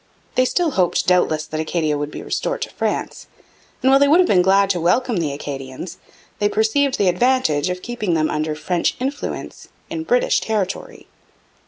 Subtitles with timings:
[0.33, 3.27] They still hoped doubtless that Acadia would be restored to France,
[3.83, 5.99] and while they would have been glad to welcome the Acadians,
[6.39, 11.05] they perceived the advantage of keeping them under French influence in British territory.